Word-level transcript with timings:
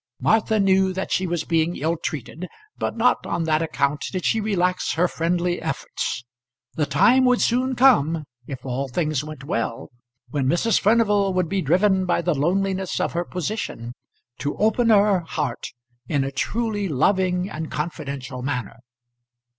Martha 0.19 0.59
knew 0.59 0.93
that 0.93 1.11
she 1.11 1.27
was 1.27 1.43
being 1.43 1.75
ill 1.75 1.95
treated, 1.95 2.47
but 2.79 2.97
not 2.97 3.23
on 3.27 3.43
that 3.43 3.61
account 3.61 4.03
did 4.11 4.25
she 4.25 4.41
relax 4.41 4.93
her 4.93 5.07
friendly 5.07 5.61
efforts. 5.61 6.25
The 6.73 6.87
time 6.87 7.23
would 7.25 7.39
soon 7.39 7.75
come, 7.75 8.23
if 8.47 8.65
all 8.65 8.87
things 8.87 9.23
went 9.23 9.43
well, 9.43 9.91
when 10.31 10.47
Mrs. 10.47 10.79
Furnival 10.79 11.35
would 11.35 11.47
be 11.47 11.61
driven 11.61 12.05
by 12.07 12.23
the 12.23 12.33
loneliness 12.33 12.99
of 12.99 13.13
her 13.13 13.23
position 13.23 13.93
to 14.39 14.57
open 14.57 14.89
her 14.89 15.19
heart 15.19 15.67
in 16.07 16.23
a 16.23 16.31
truly 16.31 16.87
loving 16.87 17.47
and 17.47 17.69
confidential 17.69 18.41
manner. 18.41 18.79